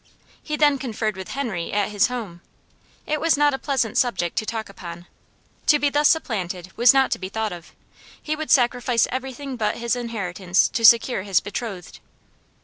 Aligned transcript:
He 0.41 0.57
then 0.57 0.79
conferred 0.79 1.15
with 1.15 1.27
Henry 1.27 1.71
at 1.71 1.89
his 1.89 2.07
home. 2.07 2.41
It 3.05 3.21
was 3.21 3.37
not 3.37 3.53
a 3.53 3.59
pleasant 3.59 3.99
subject 3.99 4.35
to 4.39 4.47
talk 4.47 4.67
upon. 4.67 5.05
To 5.67 5.77
be 5.77 5.91
thus 5.91 6.09
supplanted, 6.09 6.75
was 6.75 6.91
not 6.91 7.11
to 7.11 7.19
be 7.19 7.29
thought 7.29 7.51
of. 7.53 7.71
He 8.19 8.35
would 8.35 8.49
sacrifice 8.49 9.05
everything 9.11 9.57
but 9.57 9.77
his 9.77 9.95
inheritance 9.95 10.67
to 10.69 10.83
secure 10.83 11.21
his 11.21 11.39
betrothed. 11.39 11.99